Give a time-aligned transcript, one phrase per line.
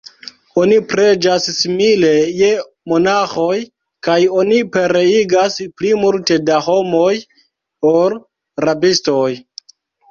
[0.59, 2.49] Oni preĝas simile je
[2.93, 3.59] monaĥoj
[4.09, 7.15] kaj oni pereigas pli multe da homoj,
[7.97, 8.21] ol
[8.69, 9.31] rabistoj.